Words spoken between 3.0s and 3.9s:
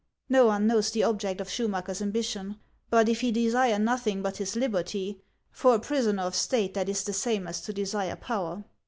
if he desire